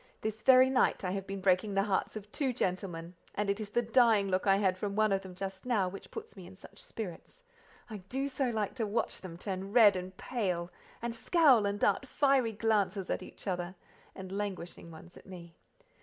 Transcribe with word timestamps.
This 0.21 0.41
very 0.41 0.71
night 0.71 1.05
I 1.05 1.11
have 1.11 1.27
been 1.27 1.41
breaking 1.41 1.75
the 1.75 1.83
hearts 1.83 2.15
of 2.15 2.31
two 2.31 2.53
gentlemen, 2.53 3.13
and 3.35 3.51
it 3.51 3.59
is 3.59 3.69
the 3.69 3.83
dying 3.83 4.29
look 4.29 4.47
I 4.47 4.57
had 4.57 4.75
from 4.75 4.95
one 4.95 5.11
of 5.11 5.21
them 5.21 5.35
just 5.35 5.63
now, 5.63 5.87
which 5.87 6.09
puts 6.09 6.35
me 6.35 6.47
in 6.47 6.55
such 6.55 6.81
spirits. 6.81 7.43
I 7.87 7.97
do 7.97 8.27
so 8.27 8.49
like 8.49 8.73
to 8.77 8.87
watch 8.87 9.21
them 9.21 9.37
turn 9.37 9.71
red 9.73 9.95
and 9.95 10.17
pale, 10.17 10.71
and 11.03 11.13
scowl 11.13 11.67
and 11.67 11.79
dart 11.79 12.07
fiery 12.07 12.53
glances 12.53 13.11
at 13.11 13.21
each 13.21 13.45
other, 13.45 13.75
and 14.15 14.31
languishing 14.31 14.89
ones 14.89 15.17
at 15.17 15.27
me. 15.27 15.53